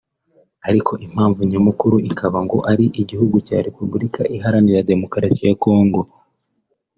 ariko 0.67 0.91
impamvu 1.05 1.39
nyamukuru 1.51 1.95
ikaba 2.09 2.37
ngo 2.45 2.57
ari 2.71 2.85
igihugu 3.01 3.35
cya 3.47 3.57
Repubulkika 3.65 4.21
Iharanira 4.35 4.87
Demokarasi 4.91 5.41
ya 5.47 5.55
Congo 5.63 6.01